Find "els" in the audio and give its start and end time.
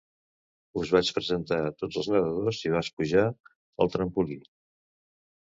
2.03-2.09